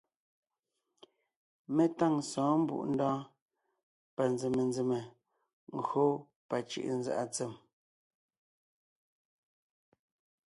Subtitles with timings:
[1.75, 3.21] Mé táŋ sɔ̌ɔn Mbùʼndɔɔn
[4.15, 4.99] panzèmenzème
[5.87, 6.05] gÿó
[6.49, 7.51] pacʉ̀ʼʉnzàʼa tsem.